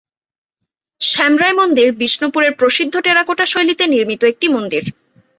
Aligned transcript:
শ্যামরায় 1.01 1.55
মন্দির 1.55 1.87
বিষ্ণুপুরের 1.91 2.53
প্রসিদ্ধ 2.55 2.93
টেরাকোটা 2.99 3.45
শৈলীতে 3.45 3.85
নির্মিত 3.87 4.21
একটি 4.23 4.47
মন্দির। 4.47 4.83